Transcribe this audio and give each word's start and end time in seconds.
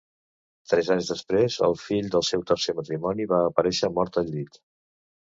Tres 0.71 0.89
anys 0.95 1.09
després 1.11 1.59
el 1.69 1.77
fill 1.83 2.11
del 2.17 2.27
seu 2.31 2.47
tercer 2.55 2.77
matrimoni 2.81 3.31
va 3.37 3.45
aparèixer 3.55 3.95
mort 4.01 4.23
al 4.25 4.37
llit. 4.37 4.65